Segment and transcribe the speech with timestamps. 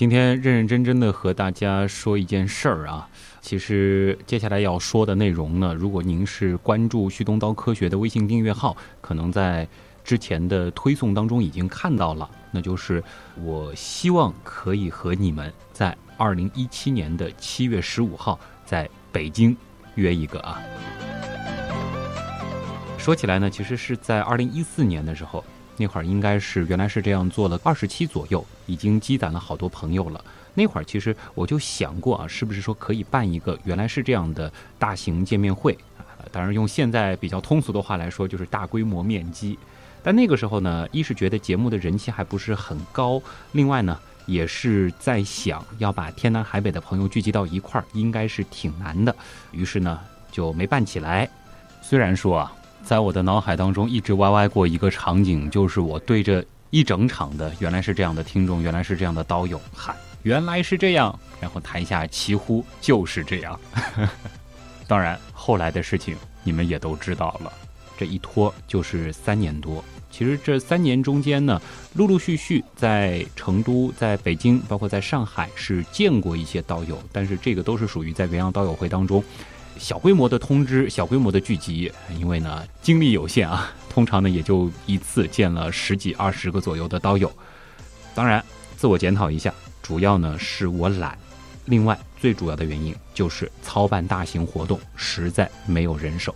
[0.00, 3.06] 今天认认真真的和大家说一件事儿啊。
[3.42, 9.68] 其实接下来要说的内容呢，如果您是关注旭东刀科学的微信订阅号，可能在
[10.02, 13.04] 之前的推送当中已经看到了，那就是
[13.42, 19.54] 我希望可以和你们在二零一七年的七月十五号在北京
[19.96, 20.62] 约一个啊。
[22.96, 25.44] 说起来呢，其实是在二零一四年的时候，
[25.80, 30.22] 那会儿应该是原来是这样做了二十期左右，已经积攒了好多朋友了。
[30.52, 36.04] 那会儿其实我就想过啊，是不是说可以办一个原来是这样的大型见面会啊？
[36.30, 39.58] 当然用现在比较通俗的话来说，就是大规模面基。
[40.02, 43.22] 但那个时候呢，一是觉得节目的人气还不是很高，
[43.52, 49.16] 另外呢，也是在想要把天南海北的朋友聚集到一块儿，应该是挺难的。
[49.50, 49.98] 于是呢，
[50.30, 51.26] 就没办起来。
[51.80, 52.52] 虽然说啊，
[52.82, 59.94] 在我的脑海当中一直歪歪过一个场景，就是我对着一整场的原来是这样的听众，原来是这样的刀友喊。
[60.22, 63.58] 原来是这样，然后台下齐呼就是这样。
[64.86, 67.50] 当然，后来的事情你们也都知道了，
[67.96, 69.82] 这一拖就是三年多。
[70.10, 71.62] 其实这三年中间呢，
[71.94, 79.22] 陆陆续续在成都、在北京，包括在上海是见过一些刀友，但是这个都是属于在原阳刀友会当中
[79.80, 87.32] 小规模的通知、小规模的聚集，因为呢精力有限啊， 通常呢也就一次见了十几、二十个左右的刀友。
[88.14, 88.44] 当然，
[88.76, 89.52] 自我检讨一下。
[89.82, 91.18] 主要呢是我懒，
[91.64, 96.32] 另外最主要的原因就是操办大型活动实在没有人手。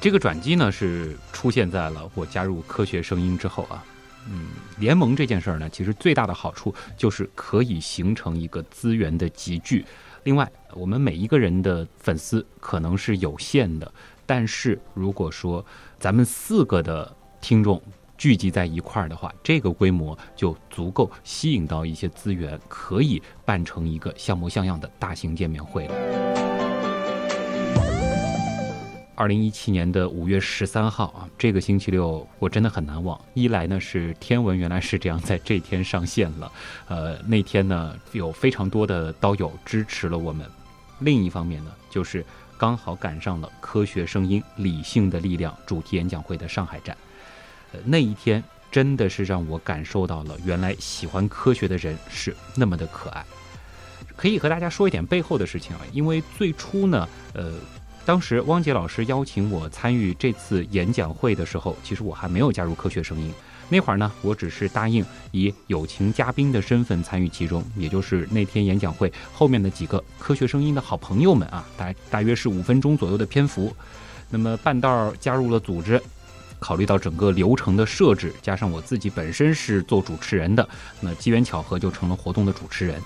[0.00, 3.82] 这个转机呢是出现在了我加入科学声音之后啊，
[4.28, 9.82] 嗯，联盟这件事儿呢，其实最大的好处就是可以形成一个资源的集聚。
[10.24, 13.90] 另外，我们每一个人的粉丝可能是有限的，
[14.26, 15.64] 但是如果说
[15.98, 17.80] 咱们四个的听众。
[18.16, 26.33] 聚集在一块儿的话，这个规模就足够吸引到一些资源，可以办成一个像模像样的大型见面会了。
[29.16, 33.18] 二零一七年的五月十三号啊，这个星期六我真的很难忘。
[33.34, 36.52] 一来呢是天文原来是这样，在这天上线了，
[36.88, 40.44] 呃，那天呢有非常多的刀友支持了我们；
[40.98, 42.24] 另一方面呢，就是
[42.58, 46.96] 刚好赶上了科学声音理性的力量主题演讲会的上海站。
[47.72, 53.24] 呃那一天真的是让我感受到了，原来喜欢科学的人是那么的可爱。
[54.16, 57.52] 可以和大家说一点背后的事情啊，因为最初呢，呃，
[58.06, 63.32] 当时汪杰老师邀请我参与这次演讲会的时候，其实我还没有加入科学声音。
[63.68, 73.74] 那会儿呢，我只是答应以友情嘉宾的身份参与其中，也就是那天演讲会后面的几个科学声音的好朋友们啊，大大约是五分钟左右的篇幅。
[74.28, 76.00] 那么半道加入了组织。
[76.60, 80.66] 考虑到整个流程的设置，加上我自己本身是做主持人的，
[81.00, 82.98] 那机缘巧合就成了活动的主持人。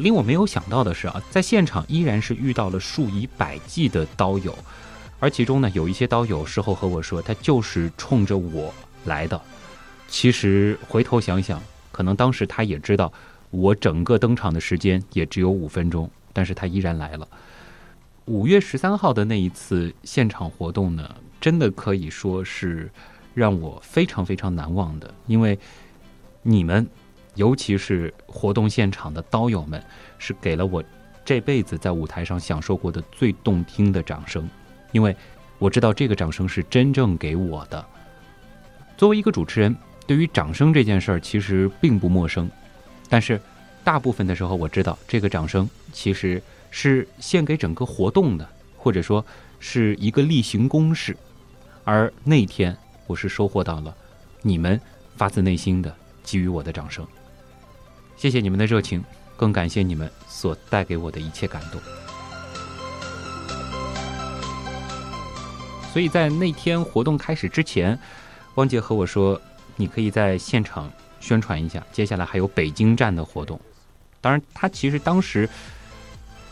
[0.00, 4.56] 令我没有想到的是啊，在现场依然是遇到了数以百计的刀友，
[5.18, 8.72] 而其中呢，有一些刀友事后和我说，他就是冲着我
[9.04, 9.40] 来的。
[10.08, 11.62] 其实回头想想，
[11.92, 13.12] 可能当时他也知道
[13.50, 17.28] 我整个登场的时间也只有五分钟，但是他依然来了。
[18.24, 21.14] 五月十三号的那一次现场活动呢？
[21.40, 22.90] 真的可以说是
[23.32, 25.58] 让我非常非常难忘的，因为
[26.42, 26.86] 你们，
[27.34, 29.82] 尤其是活动现场的刀友们，
[30.18, 30.82] 是给了我
[31.24, 34.48] 这辈子在舞台上享受过的最动听的掌声。
[34.92, 35.14] 因为
[35.58, 37.84] 我知道这个掌声是真正给我的。
[38.96, 39.74] 作为一个主持人，
[40.06, 42.50] 对于掌声这件事儿其实并不陌生，
[43.08, 43.40] 但是
[43.84, 49.24] 大部分的时候，我知道这个掌声其实是献给整个活动的，或者说
[49.58, 51.16] 是一个例行公事。
[51.84, 52.76] 而那天，
[53.06, 53.94] 我是收获到了
[54.42, 54.78] 你们
[55.16, 57.06] 发自内心的给予我的掌声，
[58.20, 59.02] 谢谢你们的热情，
[59.34, 61.80] 更感谢你们所带给我的一切感动。
[65.90, 67.98] 所以在那天活动开始之前，
[68.56, 69.40] 汪杰和我说
[69.74, 73.58] ：“你可以在现场宣传一下，接下来还有北京站的活动。”
[74.20, 75.48] 当然，他其实当时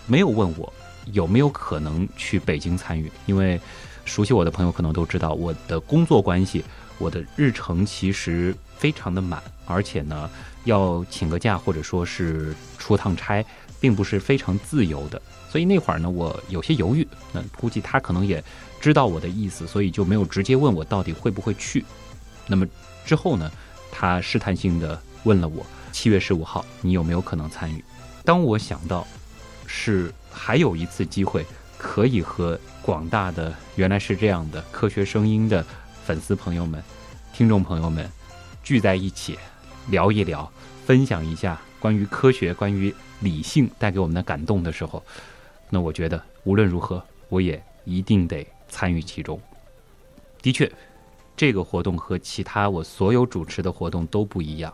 [0.06, 0.72] 没有问我
[1.12, 3.60] 有没有可能去北京参与，因为。
[4.06, 6.64] 熟悉我的朋友可能都知道，我的工作关系，
[6.96, 10.30] 我的日程其实非常的满，而且呢，
[10.64, 13.44] 要请个假或者说是出趟差，
[13.80, 15.20] 并不是非常自由的。
[15.50, 17.06] 所以那会儿呢，我有些犹豫。
[17.32, 18.42] 那估计他可能也
[18.80, 21.84] 知道我的意思，所以就没有直接问我到底会不会去。
[22.46, 22.66] 那么
[23.04, 23.50] 之后呢，
[23.90, 27.84] 他试探性的问了我：七月十五号你有没有可能参与？
[28.24, 29.06] 当我想到
[29.66, 31.44] 是还有一次机会。
[31.80, 35.64] 可以和广大的原来是这样的科学声音的
[36.04, 36.82] 粉丝朋友们、
[37.32, 38.10] 听众朋友们
[38.68, 39.38] 聚在一起
[39.88, 40.46] 聊一聊，
[40.84, 45.02] 分享一下关于科学、关于理性带给我们的感动的时候，
[45.70, 49.40] 那我觉得无论如何，我也一定得参与其中。
[50.42, 50.70] 的确，
[51.34, 54.70] 这个活动和其他我所有主持的活动都不一样，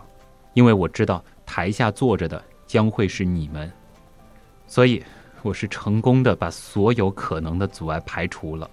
[0.55, 3.73] 因为我知道台下坐着的将会是你们，
[4.67, 5.01] 所以
[5.43, 8.69] 我是成功的把所有可能的阻碍排除了。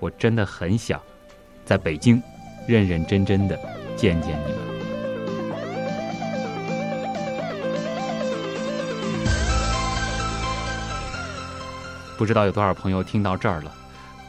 [0.00, 0.98] 我真的很想
[1.62, 2.22] 在北京
[2.66, 3.54] 认认真真的
[3.98, 4.61] 见见你们。
[12.22, 13.74] 不知道有多少朋友听到这儿了。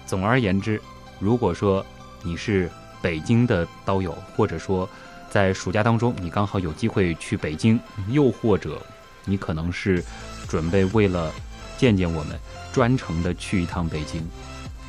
[0.07, 0.81] 总而言之，
[1.19, 1.85] 如果说
[2.23, 2.67] 你是
[3.03, 4.89] 北京的刀友，或者说
[5.29, 7.79] 在暑假当中你刚好有机会去北京，
[8.09, 8.81] 又或者
[9.25, 10.03] 你可能是
[10.49, 11.31] 准备为了
[11.77, 12.35] 见见我们
[12.71, 14.27] 专程的去一趟北京，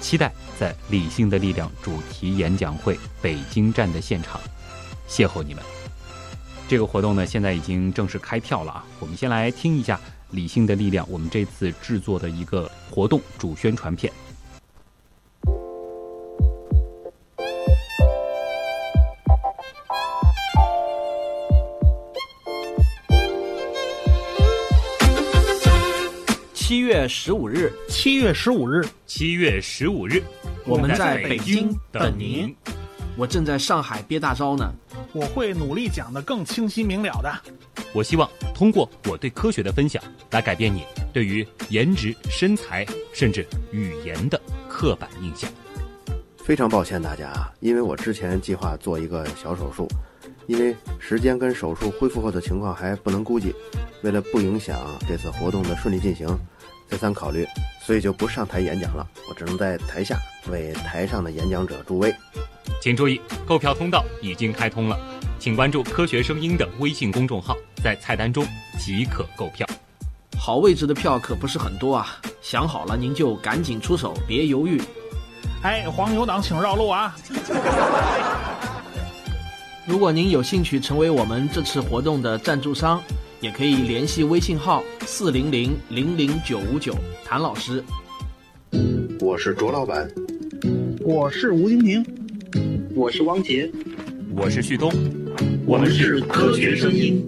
[0.01, 4.41] 期待在《理性的力量》主题演讲会北京站的现场
[5.07, 5.63] 邂逅你们。
[6.67, 8.85] 这个活动呢，现在已经正式开票了啊！
[8.99, 10.01] 我们先来听一下。
[10.35, 14.13] 理性的力量，我们这次制作的一个活动主宣传片。
[26.53, 30.23] 七月十五日，七月十五日，七月十五日，
[30.67, 32.55] 我们在北京等您。
[33.17, 34.75] 我正在上海憋大招呢，
[35.13, 37.31] 我会努力讲得更清晰明了的。
[37.95, 40.03] 我希望通过我对科学的分享，
[40.33, 44.39] 来改变你对于颜值、身材甚至语言的
[44.69, 45.49] 刻板印象。
[46.37, 49.89] 非常抱歉大家啊，因为我之前计划做一个小手术，
[50.49, 53.55] 因为时间跟手术恢复后的情况还不能估计，
[54.03, 56.29] 为了不影响这次活动的顺利进行，
[56.89, 57.47] 再三考虑，
[57.87, 59.09] 所以就不上台演讲了。
[59.29, 60.19] 我只能在台下
[60.51, 62.13] 为台上的演讲者助威。
[62.83, 64.99] 请注意，购票通道已经开通了，
[65.39, 68.43] 请关注“科学声音”的微信公众号，在菜单中
[68.79, 69.69] 即可购票。
[70.39, 74.81] 好位置的票可不是很多啊，想好了您就赶紧出手，别犹豫。
[75.63, 77.15] 哎，黄牛党请绕路啊！
[79.85, 83.03] 如果您有兴趣成为我们这次活动的赞助商，
[83.43, 87.85] 也可以联系微信号四零零零零九五九谭老师。
[89.21, 90.11] 我是卓老板，
[91.01, 92.03] 我是吴金平。
[92.95, 93.71] 我是汪杰，
[94.35, 94.91] 我是旭东，
[95.67, 97.23] 我们是科学声音。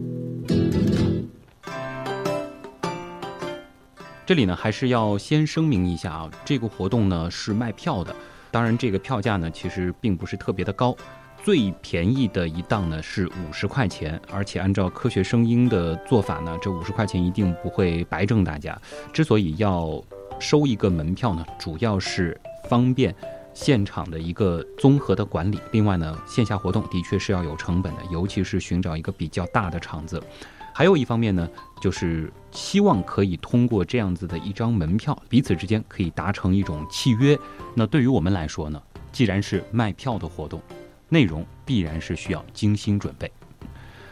[4.26, 8.12] 这里呢，还是要先声明一下啊，这个活动呢是卖票的，
[8.50, 10.96] 当然这个票价呢其实并不是特别的高，
[11.44, 18.76] 最便宜的一档呢是五十块钱，而且按照科学声音的做法呢，这五十块钱一定不会白挣大家。
[19.12, 20.02] 之所以要
[20.40, 22.36] 收一个门票呢，主要是
[22.68, 23.14] 方便。
[23.56, 30.22] 现场的一个综合的管理，另外呢，线下活动的确是要有成本的，尤其是寻找一个比较大的场子。
[30.74, 31.48] 还有一方面呢，
[31.80, 37.36] 就是希望可以通过这样子的一张门票，彼此之间可以达成一种契约。
[37.74, 38.80] 那对于我们来说呢，
[39.10, 40.60] 既然是卖票的活动，
[41.08, 43.32] 内容必然是需要精心准备。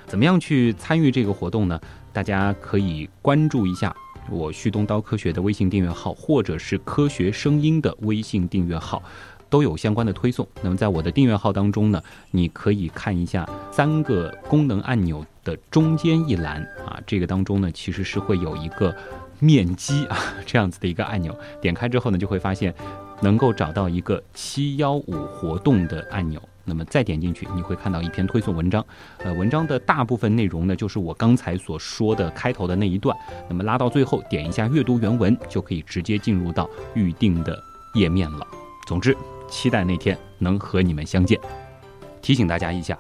[0.07, 1.79] 怎么样去参与这个活动呢？
[2.15, 3.95] 大家可以关注一下
[4.31, 9.03] 我旭东刀科学的微信订阅号，或者是科学声音的微信订阅号。
[9.55, 10.45] 都有相关的推送。
[10.63, 12.03] 那么在我的订阅号当中呢，
[12.33, 18.93] 你可以看一下三个功能按钮的中间一栏啊，这个当中呢其实是会有一个
[19.39, 22.75] 面基啊这样子的一个按钮，点开之后呢就会发现
[23.21, 26.43] 能够找到一个七幺五活动的按钮。
[26.65, 28.85] 那么再点进去，你会看到一篇推送文章。
[29.19, 33.17] 呃，文章的大部分内容呢就是我刚才所说的开头的那一段。
[33.49, 37.57] 那么拉到最后，点一下阅读原文，就可以直接进入到预定的
[37.95, 38.45] 页面了。
[38.89, 39.17] 总之。
[39.49, 41.41] 期待那天能和你们相见。
[42.21, 42.99] 提醒大家一下，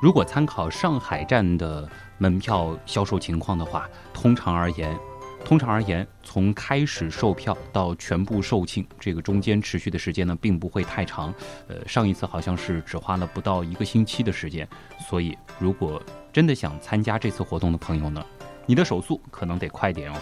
[0.00, 1.88] 如果参考上海站的
[2.18, 4.98] 门票销售情况的话，通常而言，
[5.44, 11.32] 通常而言，从开始售票到全部售罄，这个中间持续的时间呢，并不会太长。
[11.68, 14.66] 呃，上一次好像是只花了不到一个星期的时间。
[15.08, 18.24] 所以，如果真的想参加这次活动的朋友呢，
[18.64, 20.16] 你的手速可能得快点哦。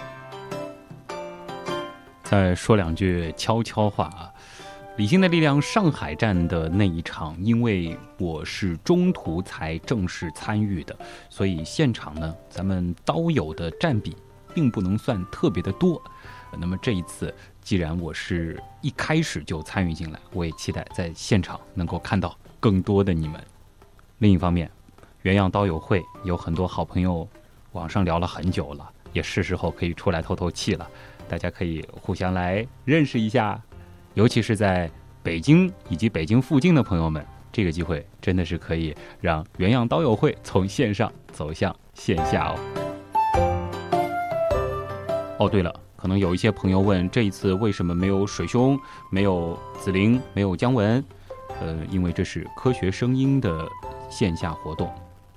[2.24, 4.31] 再说两句悄悄话啊。
[4.98, 10.94] 理性的力量上海站的那一场，因为我是中途才正式参与的，
[11.30, 14.14] 所以现场呢，咱们刀友的占比
[14.54, 16.00] 并不能算特别的多。
[16.58, 23.42] 那么这一次，既然我是一开始就参与进来，我也期待在现场能够看到更多的你们。
[24.18, 24.70] 另一方面，
[25.22, 27.26] 原样刀友会有很多好朋友，
[27.72, 30.86] 网上聊了很久了，也是时候可以出来透透气了。
[31.26, 33.58] 大家可以互相来认识一下。
[34.14, 34.90] 尤其是在
[35.22, 42.58] 北京以及北京附近的朋友们，这个机会真的是可以让原样刀友会从线上走向线下哦。
[45.38, 48.78] 哦，对了，可能有一些朋友问，这一次为什么没有水兄、
[49.10, 51.02] 没有紫菱、没有姜文？
[51.60, 53.66] 呃，因为这是科学声音的
[54.10, 54.92] 线下活动。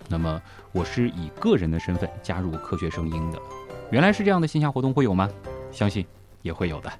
[0.09, 0.41] 那么
[0.73, 3.41] 我是以个人的身份加入科学声音的。
[3.89, 5.29] 原来是这样的线下活动会有吗？
[5.71, 6.05] 相信
[6.41, 6.91] 也会有的。